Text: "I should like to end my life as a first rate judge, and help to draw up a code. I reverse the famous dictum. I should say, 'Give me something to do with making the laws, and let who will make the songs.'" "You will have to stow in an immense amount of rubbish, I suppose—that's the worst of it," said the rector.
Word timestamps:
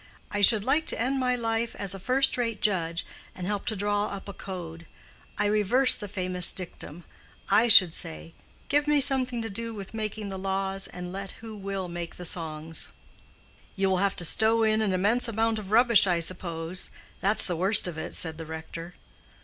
"I 0.31 0.41
should 0.41 0.65
like 0.65 0.87
to 0.87 0.99
end 0.99 1.19
my 1.19 1.35
life 1.35 1.75
as 1.75 1.93
a 1.93 1.99
first 1.99 2.35
rate 2.35 2.59
judge, 2.59 3.05
and 3.35 3.45
help 3.45 3.67
to 3.67 3.75
draw 3.75 4.07
up 4.07 4.27
a 4.27 4.33
code. 4.33 4.87
I 5.37 5.45
reverse 5.45 5.93
the 5.93 6.07
famous 6.07 6.51
dictum. 6.51 7.03
I 7.51 7.67
should 7.67 7.93
say, 7.93 8.33
'Give 8.67 8.87
me 8.87 8.99
something 8.99 9.43
to 9.43 9.49
do 9.51 9.75
with 9.75 9.93
making 9.93 10.29
the 10.29 10.39
laws, 10.39 10.87
and 10.87 11.13
let 11.13 11.33
who 11.45 11.55
will 11.55 11.87
make 11.87 12.15
the 12.15 12.25
songs.'" 12.25 12.87
"You 13.75 13.91
will 13.91 13.97
have 13.97 14.15
to 14.15 14.25
stow 14.25 14.63
in 14.63 14.81
an 14.81 14.91
immense 14.91 15.27
amount 15.27 15.59
of 15.59 15.69
rubbish, 15.69 16.07
I 16.07 16.19
suppose—that's 16.19 17.45
the 17.45 17.55
worst 17.55 17.87
of 17.87 17.95
it," 17.99 18.15
said 18.15 18.39
the 18.39 18.45
rector. 18.47 18.95